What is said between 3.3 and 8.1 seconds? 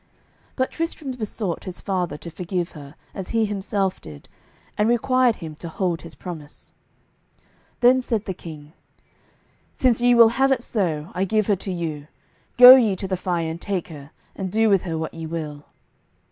himself did, and required him to hold his promise. Then